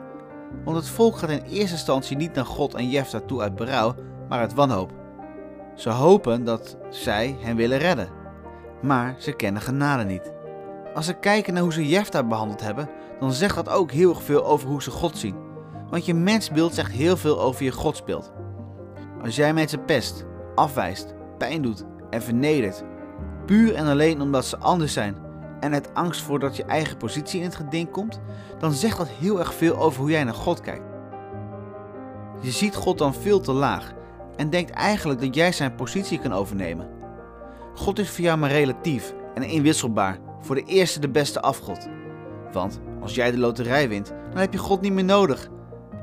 Want 0.63 0.77
het 0.77 0.88
volk 0.88 1.17
gaat 1.17 1.29
in 1.29 1.41
eerste 1.41 1.71
instantie 1.71 2.17
niet 2.17 2.33
naar 2.33 2.45
God 2.45 2.74
en 2.74 2.89
Jefta 2.89 3.19
toe 3.19 3.41
uit 3.41 3.55
berouw, 3.55 3.95
maar 4.29 4.39
uit 4.39 4.53
wanhoop. 4.53 4.91
Ze 5.75 5.89
hopen 5.89 6.43
dat 6.43 6.77
zij 6.89 7.38
hen 7.39 7.55
willen 7.55 7.77
redden, 7.77 8.09
maar 8.81 9.15
ze 9.17 9.31
kennen 9.31 9.62
genade 9.62 10.03
niet. 10.03 10.33
Als 10.93 11.05
ze 11.05 11.13
kijken 11.13 11.53
naar 11.53 11.63
hoe 11.63 11.74
ze 11.74 11.88
Jefta 11.88 12.24
behandeld 12.24 12.62
hebben, 12.62 12.89
dan 13.19 13.31
zegt 13.33 13.55
dat 13.55 13.69
ook 13.69 13.91
heel 13.91 14.09
erg 14.09 14.24
veel 14.24 14.45
over 14.45 14.67
hoe 14.67 14.83
ze 14.83 14.91
God 14.91 15.17
zien. 15.17 15.35
Want 15.89 16.05
je 16.05 16.13
mensbeeld 16.13 16.74
zegt 16.74 16.91
heel 16.91 17.17
veel 17.17 17.41
over 17.41 17.63
je 17.63 17.71
godsbeeld. 17.71 18.31
Als 19.24 19.35
jij 19.35 19.53
mensen 19.53 19.85
pest, 19.85 20.25
afwijst, 20.55 21.13
pijn 21.38 21.62
doet 21.62 21.83
en 22.09 22.21
vernedert, 22.21 22.83
puur 23.45 23.75
en 23.75 23.87
alleen 23.87 24.21
omdat 24.21 24.45
ze 24.45 24.57
anders 24.57 24.93
zijn 24.93 25.15
en 25.59 25.73
uit 25.73 25.93
angst 25.93 26.21
voor 26.21 26.39
dat 26.39 26.55
je 26.55 26.63
eigen 26.63 26.97
positie 26.97 27.39
in 27.39 27.45
het 27.45 27.55
geding 27.55 27.91
komt, 27.91 28.19
dan 28.59 28.71
zegt 28.71 28.97
dat 28.97 29.07
heel 29.07 29.39
erg 29.39 29.53
veel 29.53 29.77
over 29.77 29.99
hoe 29.99 30.09
jij 30.09 30.23
naar 30.23 30.33
God 30.33 30.61
kijkt. 30.61 30.93
Je 32.41 32.51
ziet 32.51 32.75
God 32.75 32.97
dan 32.97 33.13
veel 33.13 33.39
te 33.39 33.51
laag 33.51 33.93
en 34.35 34.49
denkt 34.49 34.71
eigenlijk 34.71 35.21
dat 35.21 35.35
jij 35.35 35.51
zijn 35.51 35.75
positie 35.75 36.19
kan 36.19 36.33
overnemen. 36.33 36.89
God 37.73 37.99
is 37.99 38.09
voor 38.09 38.23
jou 38.23 38.37
maar 38.37 38.51
relatief 38.51 39.13
en 39.33 39.43
inwisselbaar 39.43 40.19
voor 40.39 40.55
de 40.55 40.63
eerste 40.63 40.99
de 40.99 41.09
beste 41.09 41.41
afgod. 41.41 41.87
Want 42.51 42.79
als 43.01 43.15
jij 43.15 43.31
de 43.31 43.37
loterij 43.37 43.89
wint, 43.89 44.13
dan 44.29 44.39
heb 44.39 44.53
je 44.53 44.59
God 44.59 44.81
niet 44.81 44.93
meer 44.93 45.03
nodig 45.03 45.49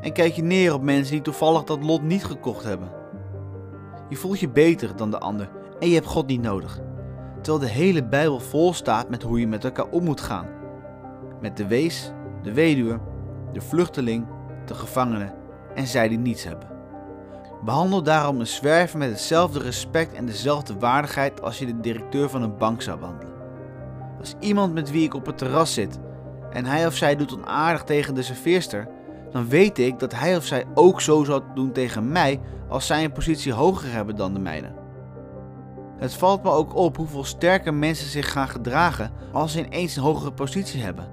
en 0.00 0.12
kijk 0.12 0.32
je 0.32 0.42
neer 0.42 0.74
op 0.74 0.82
mensen 0.82 1.12
die 1.12 1.22
toevallig 1.22 1.64
dat 1.64 1.84
lot 1.84 2.02
niet 2.02 2.24
gekocht 2.24 2.64
hebben. 2.64 2.92
Je 4.08 4.16
voelt 4.16 4.40
je 4.40 4.48
beter 4.48 4.96
dan 4.96 5.10
de 5.10 5.18
ander 5.18 5.50
en 5.78 5.88
je 5.88 5.94
hebt 5.94 6.06
God 6.06 6.26
niet 6.26 6.42
nodig. 6.42 6.80
Terwijl 7.42 7.64
de 7.64 7.78
hele 7.78 8.04
Bijbel 8.04 8.40
vol 8.40 8.74
staat 8.74 9.08
met 9.08 9.22
hoe 9.22 9.40
je 9.40 9.46
met 9.46 9.64
elkaar 9.64 9.88
om 9.90 10.04
moet 10.04 10.20
gaan. 10.20 10.46
Met 11.40 11.56
de 11.56 11.66
wees, 11.66 12.12
de 12.42 12.52
weduwe, 12.52 13.00
de 13.52 13.60
vluchteling, 13.60 14.26
de 14.66 14.74
gevangene 14.74 15.34
en 15.74 15.86
zij 15.86 16.08
die 16.08 16.18
niets 16.18 16.44
hebben. 16.44 16.68
Behandel 17.64 18.02
daarom 18.02 18.40
een 18.40 18.46
zwerver 18.46 18.98
met 18.98 19.10
hetzelfde 19.10 19.58
respect 19.58 20.12
en 20.12 20.26
dezelfde 20.26 20.78
waardigheid 20.78 21.42
als 21.42 21.58
je 21.58 21.66
de 21.66 21.80
directeur 21.80 22.28
van 22.28 22.42
een 22.42 22.56
bank 22.56 22.82
zou 22.82 22.98
behandelen. 22.98 23.32
Als 24.18 24.34
iemand 24.40 24.74
met 24.74 24.90
wie 24.90 25.04
ik 25.04 25.14
op 25.14 25.26
het 25.26 25.38
terras 25.38 25.74
zit 25.74 25.98
en 26.50 26.64
hij 26.64 26.86
of 26.86 26.94
zij 26.94 27.16
doet 27.16 27.34
onaardig 27.34 27.84
tegen 27.84 28.14
de 28.14 28.22
serveerster, 28.22 28.88
dan 29.30 29.48
weet 29.48 29.78
ik 29.78 29.98
dat 29.98 30.14
hij 30.14 30.36
of 30.36 30.44
zij 30.44 30.64
ook 30.74 31.00
zo 31.00 31.24
zou 31.24 31.42
doen 31.54 31.72
tegen 31.72 32.12
mij 32.12 32.40
als 32.68 32.86
zij 32.86 33.04
een 33.04 33.12
positie 33.12 33.52
hoger 33.52 33.92
hebben 33.92 34.16
dan 34.16 34.34
de 34.34 34.40
mijne. 34.40 34.81
Het 36.02 36.14
valt 36.14 36.42
me 36.42 36.50
ook 36.50 36.74
op 36.74 36.96
hoeveel 36.96 37.24
sterker 37.24 37.74
mensen 37.74 38.08
zich 38.08 38.32
gaan 38.32 38.48
gedragen 38.48 39.12
als 39.32 39.52
ze 39.52 39.64
ineens 39.64 39.96
een 39.96 40.02
hogere 40.02 40.32
positie 40.32 40.82
hebben. 40.82 41.10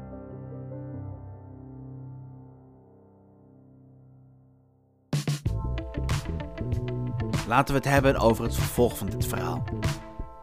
Laten 7.48 7.74
we 7.74 7.79
het 7.79 7.89
hebben 7.89 8.17
over 8.17 8.43
het 8.43 8.55
vervolg 8.55 8.98
van 8.98 9.10
dit 9.10 9.25
verhaal. 9.25 9.63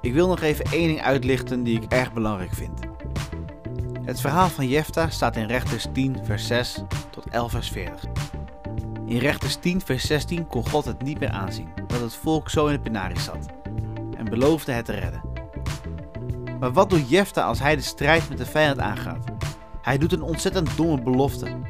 Ik 0.00 0.12
wil 0.12 0.28
nog 0.28 0.40
even 0.40 0.64
één 0.64 0.86
ding 0.86 1.02
uitlichten 1.02 1.62
die 1.62 1.80
ik 1.80 1.92
erg 1.92 2.12
belangrijk 2.12 2.52
vind. 2.54 2.80
Het 4.04 4.20
verhaal 4.20 4.48
van 4.48 4.68
Jefta 4.68 5.08
staat 5.08 5.36
in 5.36 5.46
Rechters 5.46 5.86
10, 5.92 6.16
vers 6.24 6.46
6 6.46 6.82
tot 7.10 7.28
11, 7.30 7.50
vers 7.50 7.70
40. 7.70 8.04
In 9.06 9.18
Rechters 9.18 9.56
10, 9.56 9.80
vers 9.80 10.06
16 10.06 10.46
kon 10.46 10.68
God 10.68 10.84
het 10.84 11.02
niet 11.02 11.18
meer 11.18 11.30
aanzien 11.30 11.68
dat 11.86 12.00
het 12.00 12.14
volk 12.14 12.50
zo 12.50 12.66
in 12.66 12.72
de 12.72 12.80
penarie 12.80 13.20
zat 13.20 13.55
beloofde 14.30 14.72
het 14.72 14.84
te 14.84 14.92
redden. 14.92 15.22
Maar 16.60 16.72
wat 16.72 16.90
doet 16.90 17.08
Jefta 17.08 17.42
als 17.42 17.58
hij 17.58 17.76
de 17.76 17.82
strijd 17.82 18.28
met 18.28 18.38
de 18.38 18.46
vijand 18.46 18.78
aangaat? 18.78 19.24
Hij 19.82 19.98
doet 19.98 20.12
een 20.12 20.22
ontzettend 20.22 20.76
domme 20.76 21.02
belofte. 21.02 21.60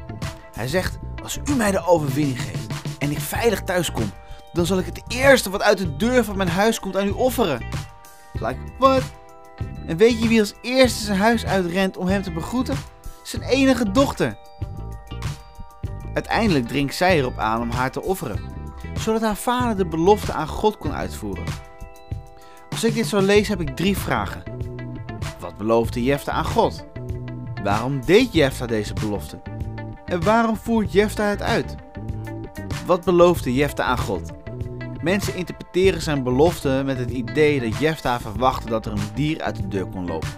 Hij 0.51 0.67
zegt: 0.67 0.99
Als 1.23 1.39
u 1.45 1.55
mij 1.55 1.71
de 1.71 1.85
overwinning 1.85 2.41
geeft 2.41 2.71
en 2.99 3.11
ik 3.11 3.19
veilig 3.19 3.63
thuis 3.63 3.91
kom, 3.91 4.11
dan 4.53 4.65
zal 4.65 4.77
ik 4.77 4.85
het 4.85 5.01
eerste 5.07 5.49
wat 5.49 5.61
uit 5.61 5.77
de 5.77 5.95
deur 5.95 6.23
van 6.23 6.37
mijn 6.37 6.49
huis 6.49 6.79
komt 6.79 6.97
aan 6.97 7.07
u 7.07 7.11
offeren. 7.11 7.65
Like, 8.33 8.59
wat? 8.79 9.03
En 9.85 9.97
weet 9.97 10.21
je 10.21 10.27
wie 10.27 10.39
als 10.39 10.53
eerste 10.61 11.03
zijn 11.03 11.17
huis 11.17 11.45
uitrent 11.45 11.97
om 11.97 12.07
hem 12.07 12.21
te 12.21 12.31
begroeten? 12.31 12.75
Zijn 13.23 13.41
enige 13.41 13.91
dochter. 13.91 14.37
Uiteindelijk 16.13 16.67
dringt 16.67 16.95
zij 16.95 17.17
erop 17.17 17.37
aan 17.37 17.61
om 17.61 17.71
haar 17.71 17.91
te 17.91 18.01
offeren, 18.01 18.39
zodat 18.99 19.21
haar 19.21 19.35
vader 19.35 19.77
de 19.77 19.85
belofte 19.85 20.33
aan 20.33 20.47
God 20.47 20.77
kon 20.77 20.93
uitvoeren. 20.93 21.43
Als 22.77 22.85
ik 22.85 22.93
dit 22.93 23.07
zo 23.07 23.19
lees, 23.19 23.47
heb 23.47 23.61
ik 23.61 23.75
drie 23.75 23.97
vragen. 23.97 24.43
Wat 25.39 25.57
beloofde 25.57 26.03
Jefta 26.03 26.31
aan 26.31 26.45
God? 26.45 26.85
Waarom 27.63 28.05
deed 28.05 28.33
Jefta 28.33 28.65
deze 28.65 28.93
belofte? 28.93 29.41
En 30.05 30.23
waarom 30.23 30.55
voert 30.57 30.91
Jefta 30.91 31.23
het 31.23 31.41
uit? 31.41 31.75
Wat 32.85 33.03
beloofde 33.03 33.53
Jefta 33.53 33.83
aan 33.83 33.97
God? 33.97 34.31
Mensen 35.01 35.35
interpreteren 35.35 36.01
zijn 36.01 36.23
belofte 36.23 36.81
met 36.85 36.97
het 36.97 37.09
idee 37.09 37.59
dat 37.59 37.79
Jefta 37.79 38.19
verwachtte 38.19 38.69
dat 38.69 38.85
er 38.85 38.91
een 38.91 39.09
dier 39.13 39.41
uit 39.41 39.55
de 39.55 39.67
deur 39.67 39.85
kon 39.85 40.07
lopen. 40.07 40.29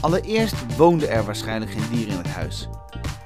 Allereerst 0.00 0.76
woonde 0.76 1.06
er 1.06 1.24
waarschijnlijk 1.24 1.70
geen 1.70 1.90
dier 1.90 2.08
in 2.08 2.16
het 2.16 2.28
huis. 2.28 2.68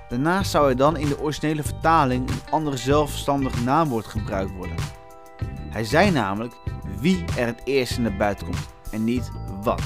Daarnaast 0.08 0.50
zou 0.50 0.68
er 0.68 0.76
dan 0.76 0.96
in 0.96 1.08
de 1.08 1.20
originele 1.20 1.62
vertaling 1.62 2.30
een 2.30 2.50
andere 2.50 2.76
zelfstandig 2.76 3.64
naamwoord 3.64 4.06
gebruikt 4.06 4.54
worden. 4.54 4.76
Hij 5.70 5.84
zei 5.84 6.10
namelijk 6.10 6.54
wie 7.00 7.24
er 7.36 7.46
het 7.46 7.60
eerste 7.64 8.00
naar 8.00 8.16
buiten 8.16 8.46
komt 8.46 8.68
en 8.90 9.04
niet 9.04 9.30
wat. 9.62 9.82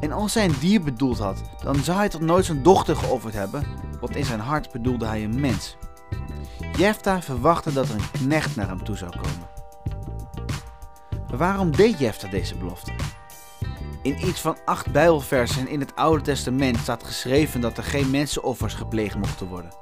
En 0.00 0.12
als 0.12 0.34
hij 0.34 0.44
een 0.44 0.56
dier 0.60 0.82
bedoeld 0.82 1.18
had, 1.18 1.42
dan 1.62 1.76
zou 1.76 1.98
hij 1.98 2.08
toch 2.08 2.20
nooit 2.20 2.44
zijn 2.44 2.62
dochter 2.62 2.96
geofferd 2.96 3.34
hebben, 3.34 3.66
want 4.00 4.16
in 4.16 4.24
zijn 4.24 4.40
hart 4.40 4.72
bedoelde 4.72 5.06
hij 5.06 5.24
een 5.24 5.40
mens. 5.40 5.76
Jefta 6.76 7.22
verwachtte 7.22 7.72
dat 7.72 7.88
er 7.88 7.94
een 7.94 8.10
knecht 8.10 8.56
naar 8.56 8.68
hem 8.68 8.84
toe 8.84 8.96
zou 8.96 9.10
komen. 9.10 9.48
Maar 11.28 11.38
waarom 11.38 11.76
deed 11.76 11.98
Jefta 11.98 12.28
deze 12.28 12.56
belofte? 12.56 12.92
In 14.02 14.26
iets 14.28 14.40
van 14.40 14.56
acht 14.64 14.92
Bijbelversen 14.92 15.68
in 15.68 15.80
het 15.80 15.96
Oude 15.96 16.22
Testament 16.22 16.78
staat 16.78 17.04
geschreven 17.04 17.60
dat 17.60 17.76
er 17.76 17.84
geen 17.84 18.10
mensenoffers 18.10 18.74
gepleegd 18.74 19.16
mochten 19.16 19.46
worden. 19.46 19.72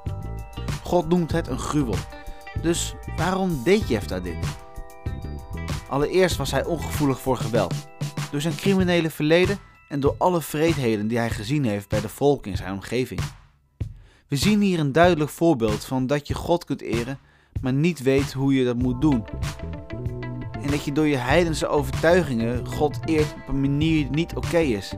God 0.83 1.09
noemt 1.09 1.31
het 1.31 1.47
een 1.47 1.59
gruwel. 1.59 1.95
Dus 2.61 2.95
waarom 3.15 3.63
deed 3.63 3.87
Jefta 3.87 4.19
dit? 4.19 4.37
Allereerst 5.93 6.37
was 6.37 6.51
hij 6.51 6.65
ongevoelig 6.65 7.19
voor 7.19 7.37
geweld. 7.37 7.73
Door 8.31 8.41
zijn 8.41 8.55
criminele 8.55 9.09
verleden 9.09 9.57
en 9.89 9.99
door 9.99 10.15
alle 10.17 10.41
vreedheden 10.41 11.07
die 11.07 11.17
hij 11.17 11.29
gezien 11.29 11.65
heeft 11.65 11.89
bij 11.89 12.01
de 12.01 12.09
volken 12.09 12.51
in 12.51 12.57
zijn 12.57 12.73
omgeving. 12.73 13.19
We 14.27 14.35
zien 14.35 14.61
hier 14.61 14.79
een 14.79 14.91
duidelijk 14.91 15.29
voorbeeld 15.29 15.85
van 15.85 16.07
dat 16.07 16.27
je 16.27 16.33
God 16.33 16.65
kunt 16.65 16.81
eren, 16.81 17.19
maar 17.61 17.73
niet 17.73 18.01
weet 18.01 18.33
hoe 18.33 18.53
je 18.53 18.65
dat 18.65 18.75
moet 18.75 19.01
doen. 19.01 19.25
En 20.61 20.69
dat 20.69 20.85
je 20.85 20.91
door 20.91 21.07
je 21.07 21.15
heidense 21.15 21.67
overtuigingen 21.67 22.67
God 22.67 22.99
eert 23.05 23.33
op 23.33 23.47
een 23.47 23.61
manier 23.61 24.03
die 24.03 24.09
niet 24.11 24.35
oké 24.35 24.59
is. 24.59 24.93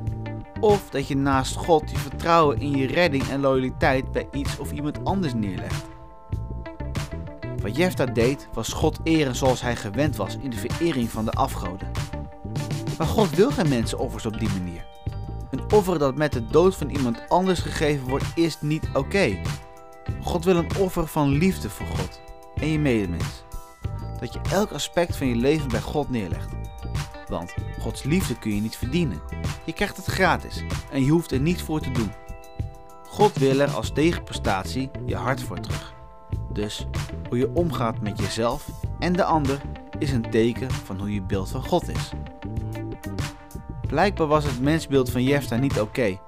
Of 0.60 0.90
dat 0.90 1.08
je 1.08 1.16
naast 1.16 1.56
God 1.56 1.92
je 1.92 1.98
vertrouwen 1.98 2.60
in 2.60 2.72
je 2.72 2.88
redding 2.88 3.28
en 3.28 3.40
loyaliteit 3.40 4.12
bij 4.12 4.28
iets 4.32 4.58
of 4.58 4.72
iemand 4.72 5.06
anders 5.06 5.34
neerlegt. 5.34 5.95
Wat 7.66 7.76
Jefta 7.76 8.06
deed 8.06 8.48
was 8.54 8.70
God 8.70 9.00
eren 9.04 9.36
zoals 9.36 9.62
hij 9.62 9.76
gewend 9.76 10.16
was 10.16 10.38
in 10.38 10.50
de 10.50 10.58
verering 10.58 11.10
van 11.10 11.26
de 11.26 11.32
afgoden. 11.32 11.92
Maar 12.98 13.08
God 13.08 13.30
wil 13.30 13.52
geen 13.52 13.70
mensenoffers 13.70 14.26
op 14.26 14.40
die 14.40 14.50
manier. 14.50 14.86
Een 15.52 15.72
offer 15.72 16.00
dat 16.00 16.16
met 16.16 16.34
de 16.34 16.48
dood 16.48 16.76
van 16.76 16.90
iemand 16.90 17.30
anders 17.30 17.60
gegeven 17.60 18.08
wordt 18.08 18.26
is 18.36 18.62
niet 18.62 18.90
oké. 18.94 19.42
God 20.22 20.46
wil 20.46 20.56
een 20.56 20.78
offer 20.78 21.08
van 21.08 21.30
liefde 21.30 21.70
voor 21.70 21.86
God 21.86 22.22
en 22.56 22.68
je 22.68 22.80
medemens. 22.80 23.44
Dat 24.20 24.34
je 24.34 24.42
elk 24.52 24.72
aspect 24.72 25.16
van 25.16 25.28
je 25.28 25.36
leven 25.36 25.68
bij 25.68 25.82
God 25.82 26.10
neerlegt. 26.10 26.54
Want 27.28 27.54
Gods 27.80 28.04
liefde 28.04 28.40
kun 28.40 28.56
je 28.56 28.62
niet 28.62 28.78
verdienen. 28.78 29.22
Je 29.64 29.74
krijgt 29.74 29.98
het 29.98 30.06
gratis 30.06 30.64
en 30.92 31.04
je 31.04 31.12
hoeft 31.12 31.32
er 31.32 31.40
niets 31.40 31.62
voor 31.62 31.80
te 31.80 31.92
doen. 31.92 32.12
God 33.08 33.38
wil 33.38 33.60
er 33.60 33.70
als 33.70 33.92
tegenprestatie 33.94 34.92
je 35.06 35.16
hart 35.16 35.42
voor 35.42 35.60
terug. 35.60 35.94
Dus 36.54 36.88
hoe 37.30 37.38
je 37.38 37.52
omgaat 37.54 38.02
met 38.02 38.20
jezelf 38.20 38.68
en 39.00 39.14
de 39.14 39.24
ander 39.24 39.62
is 40.00 40.12
een 40.12 40.30
teken 40.30 40.72
van 40.72 41.00
hoe 41.00 41.14
je 41.14 41.22
beeld 41.22 41.50
van 41.50 41.66
God 41.66 41.90
is. 41.90 42.12
Blijkbaar 43.88 44.28
was 44.28 44.44
het 44.44 44.62
mensbeeld 44.62 45.12
van 45.12 45.24
Jefta 45.24 45.56
niet 45.56 45.80
oké, 45.80 46.20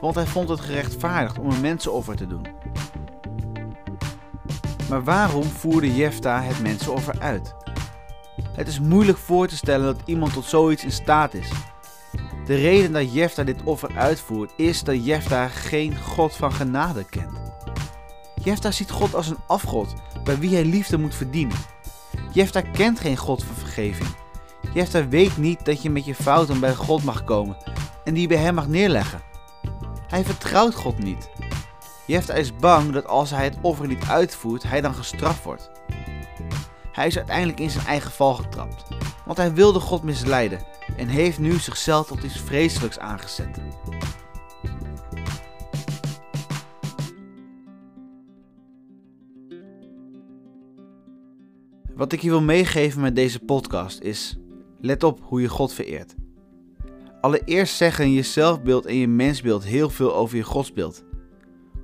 want 0.00 0.14
hij 0.14 0.26
vond 0.26 0.48
het 0.48 0.60
gerechtvaardigd 0.60 1.38
om 1.38 1.50
een 1.50 1.60
mensenoffer 1.60 2.16
te 2.16 2.26
doen. 2.26 2.46
Maar 4.88 5.04
waarom 5.04 5.42
voerde 5.42 5.94
Jefta 5.94 6.42
het 6.42 6.62
mensenoffer 6.62 7.18
uit? 7.18 7.54
Het 8.52 8.68
is 8.68 8.80
moeilijk 8.80 9.18
voor 9.18 9.48
te 9.48 9.56
stellen 9.56 9.86
dat 9.86 10.02
iemand 10.04 10.32
tot 10.32 10.44
zoiets 10.44 10.84
in 10.84 10.92
staat 10.92 11.34
is. 11.34 11.50
De 12.46 12.54
reden 12.54 12.92
dat 12.92 13.12
Jefta 13.12 13.44
dit 13.44 13.62
offer 13.62 13.96
uitvoert 13.96 14.52
is 14.56 14.82
dat 14.82 15.04
Jefta 15.04 15.48
geen 15.48 15.96
God 15.96 16.36
van 16.36 16.52
genade 16.52 17.04
kent. 17.04 17.38
Jefta 18.42 18.70
ziet 18.70 18.90
God 18.90 19.14
als 19.14 19.28
een 19.28 19.38
afgod 19.46 19.94
bij 20.26 20.38
wie 20.38 20.54
hij 20.54 20.64
liefde 20.64 20.98
moet 20.98 21.14
verdienen. 21.14 21.56
Jefta 22.32 22.60
kent 22.60 23.00
geen 23.00 23.16
God 23.16 23.44
van 23.44 23.54
vergeving. 23.54 24.08
Jefta 24.74 25.08
weet 25.08 25.36
niet 25.36 25.64
dat 25.64 25.82
je 25.82 25.90
met 25.90 26.04
je 26.04 26.14
fouten 26.14 26.60
bij 26.60 26.74
God 26.74 27.04
mag 27.04 27.24
komen 27.24 27.56
en 28.04 28.14
die 28.14 28.28
bij 28.28 28.36
hem 28.36 28.54
mag 28.54 28.68
neerleggen. 28.68 29.20
Hij 30.08 30.24
vertrouwt 30.24 30.74
God 30.74 30.98
niet. 30.98 31.30
Jefta 32.06 32.34
is 32.34 32.56
bang 32.56 32.92
dat 32.92 33.06
als 33.06 33.30
hij 33.30 33.44
het 33.44 33.56
offer 33.60 33.86
niet 33.86 34.04
uitvoert, 34.08 34.62
hij 34.62 34.80
dan 34.80 34.94
gestraft 34.94 35.44
wordt. 35.44 35.70
Hij 36.92 37.06
is 37.06 37.16
uiteindelijk 37.16 37.60
in 37.60 37.70
zijn 37.70 37.86
eigen 37.86 38.10
val 38.10 38.34
getrapt, 38.34 38.84
want 39.24 39.38
hij 39.38 39.52
wilde 39.52 39.80
God 39.80 40.02
misleiden 40.02 40.60
en 40.96 41.08
heeft 41.08 41.38
nu 41.38 41.58
zichzelf 41.58 42.06
tot 42.06 42.22
iets 42.22 42.40
vreselijks 42.40 42.98
aangezet. 42.98 43.60
Wat 51.96 52.12
ik 52.12 52.20
je 52.20 52.28
wil 52.28 52.42
meegeven 52.42 53.00
met 53.00 53.14
deze 53.14 53.38
podcast 53.38 54.00
is: 54.00 54.38
let 54.80 55.02
op 55.02 55.20
hoe 55.22 55.40
je 55.40 55.48
God 55.48 55.72
vereert. 55.72 56.14
Allereerst 57.20 57.76
zeggen 57.76 58.10
je 58.10 58.22
zelfbeeld 58.22 58.86
en 58.86 58.96
je 58.96 59.08
mensbeeld 59.08 59.64
heel 59.64 59.90
veel 59.90 60.14
over 60.14 60.36
je 60.36 60.42
godsbeeld. 60.42 61.04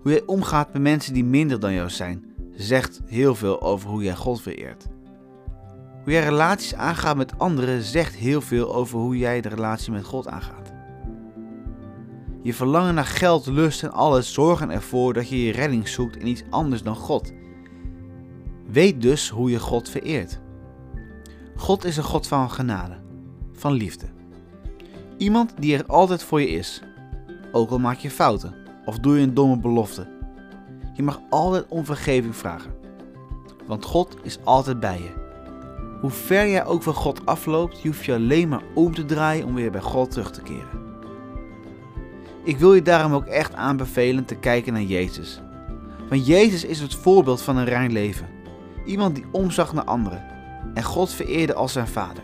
Hoe 0.03 0.11
jij 0.11 0.23
omgaat 0.27 0.73
met 0.73 0.83
mensen 0.83 1.15
die 1.15 1.25
minder 1.25 1.61
dan 1.61 1.73
jou 1.73 1.91
zijn, 1.91 2.25
zegt 2.55 3.01
heel 3.07 3.35
veel 3.35 3.63
over 3.63 3.91
hoe 3.91 4.03
jij 4.03 4.17
God 4.17 4.43
vereert. 4.43 4.87
Hoe 6.03 6.13
jij 6.13 6.25
relaties 6.25 6.75
aangaat 6.75 7.17
met 7.17 7.39
anderen 7.39 7.83
zegt 7.83 8.15
heel 8.15 8.41
veel 8.41 8.75
over 8.75 8.99
hoe 8.99 9.19
jij 9.19 9.41
de 9.41 9.49
relatie 9.49 9.93
met 9.93 10.05
God 10.05 10.29
aangaat. 10.29 10.73
Je 12.43 12.55
verlangen 12.55 12.95
naar 12.95 13.05
geld, 13.05 13.47
lust 13.47 13.83
en 13.83 13.93
alles 13.93 14.33
zorgen 14.33 14.71
ervoor 14.71 15.13
dat 15.13 15.29
je 15.29 15.45
je 15.45 15.53
redding 15.53 15.89
zoekt 15.89 16.17
in 16.17 16.27
iets 16.27 16.43
anders 16.51 16.83
dan 16.83 16.97
God. 16.97 17.33
Weet 18.73 19.03
dus 19.03 19.29
hoe 19.29 19.51
je 19.51 19.59
God 19.59 19.89
vereert. 19.89 20.41
God 21.57 21.85
is 21.85 21.97
een 21.97 22.03
God 22.03 22.27
van 22.27 22.51
genade, 22.51 22.95
van 23.53 23.73
liefde. 23.73 24.07
Iemand 25.17 25.53
die 25.59 25.77
er 25.77 25.87
altijd 25.87 26.23
voor 26.23 26.41
je 26.41 26.49
is, 26.49 26.83
ook 27.53 27.71
al 27.71 27.79
maak 27.79 27.99
je 27.99 28.11
fouten 28.11 28.55
of 28.85 28.99
doe 28.99 29.17
je 29.17 29.23
een 29.23 29.35
domme 29.35 29.59
belofte. 29.59 30.09
Je 30.95 31.03
mag 31.03 31.21
altijd 31.31 31.65
om 31.69 31.85
vergeving 31.85 32.37
vragen, 32.37 32.75
want 33.67 33.85
God 33.85 34.17
is 34.23 34.39
altijd 34.45 34.81
bij 34.81 34.99
je. 34.99 35.21
Hoe 36.01 36.11
ver 36.11 36.49
jij 36.49 36.65
ook 36.65 36.83
van 36.83 36.95
God 36.95 37.27
afloopt, 37.27 37.83
je 37.83 37.89
hoeft 37.89 38.05
je 38.05 38.15
alleen 38.15 38.49
maar 38.49 38.63
om 38.75 38.95
te 38.95 39.05
draaien 39.05 39.47
om 39.47 39.55
weer 39.55 39.71
bij 39.71 39.81
God 39.81 40.11
terug 40.11 40.31
te 40.31 40.43
keren. 40.43 40.81
Ik 42.45 42.59
wil 42.59 42.75
je 42.75 42.83
daarom 42.83 43.13
ook 43.13 43.27
echt 43.27 43.55
aanbevelen 43.55 44.25
te 44.25 44.35
kijken 44.35 44.73
naar 44.73 44.83
Jezus. 44.83 45.41
Want 46.09 46.27
Jezus 46.27 46.65
is 46.65 46.81
het 46.81 46.95
voorbeeld 46.95 47.43
van 47.43 47.57
een 47.57 47.65
rein 47.65 47.93
leven. 47.93 48.32
Iemand 48.85 49.15
die 49.15 49.25
omzag 49.31 49.73
naar 49.73 49.85
anderen 49.85 50.25
en 50.75 50.83
God 50.83 51.13
vereerde 51.13 51.55
als 51.55 51.73
zijn 51.73 51.89
vader. 51.89 52.23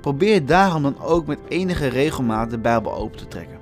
Probeer 0.00 0.46
daarom 0.46 0.82
dan 0.82 1.00
ook 1.00 1.26
met 1.26 1.38
enige 1.48 1.86
regelmaat 1.86 2.50
de 2.50 2.58
Bijbel 2.58 2.94
open 2.94 3.18
te 3.18 3.28
trekken. 3.28 3.58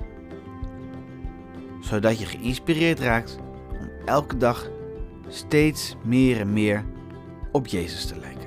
Zodat 1.79 2.19
je 2.19 2.25
geïnspireerd 2.25 2.99
raakt 2.99 3.37
om 3.69 3.89
elke 4.05 4.37
dag 4.37 4.69
steeds 5.27 5.95
meer 6.03 6.39
en 6.39 6.53
meer 6.53 6.85
op 7.51 7.67
Jezus 7.67 8.05
te 8.05 8.19
lijken. 8.19 8.40